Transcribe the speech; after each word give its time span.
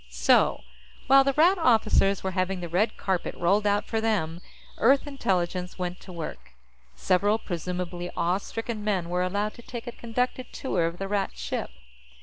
So, 0.09 0.63
while 1.05 1.23
the 1.23 1.33
Rat 1.33 1.59
officers 1.59 2.23
were 2.23 2.31
having 2.31 2.59
the 2.59 2.67
red 2.67 2.97
carpet 2.97 3.35
rolled 3.35 3.67
out 3.67 3.85
for 3.85 4.01
them, 4.01 4.41
Earth 4.79 5.05
Intelligence 5.05 5.77
went 5.77 5.99
to 5.99 6.11
work. 6.11 6.53
Several 6.95 7.37
presumably 7.37 8.09
awe 8.17 8.39
stricken 8.39 8.83
men 8.83 9.09
were 9.09 9.21
allowed 9.21 9.53
to 9.53 9.61
take 9.61 9.85
a 9.85 9.91
conducted 9.91 10.51
tour 10.51 10.87
of 10.87 10.97
the 10.97 11.07
Rat 11.07 11.37
ship. 11.37 11.69